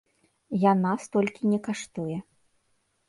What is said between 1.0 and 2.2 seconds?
столькі не каштуе.